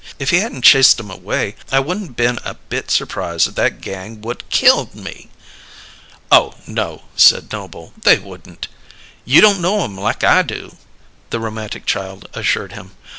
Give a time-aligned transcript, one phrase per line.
[0.17, 4.19] If you hadn't chased 'em away, I wouldn't been a bit surprised if that gang
[4.21, 5.29] would killed me!"
[6.31, 7.93] "Oh, no!" said Noble.
[8.01, 8.67] "They wouldn't"
[9.31, 10.75] "You don't know 'em like I do,"
[11.29, 12.93] the romantic child assured him.